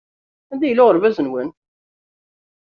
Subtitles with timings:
[0.51, 1.49] Anda yella uɣerbaz-nwen?